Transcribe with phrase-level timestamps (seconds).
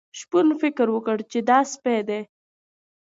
[0.19, 2.21] شپون فکر وکړ چې دا سپی دی.